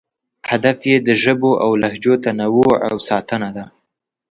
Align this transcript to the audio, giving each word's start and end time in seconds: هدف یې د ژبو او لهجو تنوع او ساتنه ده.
هدف 0.49 0.77
یې 0.89 0.97
د 1.07 1.09
ژبو 1.23 1.51
او 1.63 1.71
لهجو 1.81 2.13
تنوع 2.23 2.71
او 2.87 2.95
ساتنه 3.07 3.49
ده. 3.57 3.65